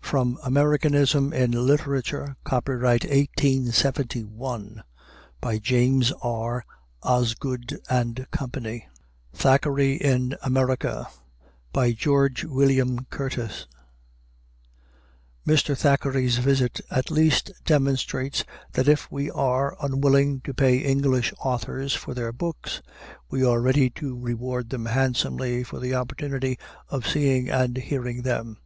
[0.00, 2.34] [From Americanism in Literature.
[2.42, 4.82] Copyright, 1871,
[5.40, 6.64] by James R.
[7.04, 7.88] Osgood &
[8.32, 8.48] Co.]
[9.34, 11.06] THACKERAY IN AMERICA
[11.96, 13.68] GEORGE WILLIAM CURTIS
[15.46, 15.76] Mr.
[15.78, 18.42] Thackeray's visit at least demonstrates
[18.72, 22.82] that if we are unwilling to pay English authors for their books,
[23.30, 26.58] we are ready to reward them handsomely for the opportunity
[26.88, 28.58] of seeing and hearing them.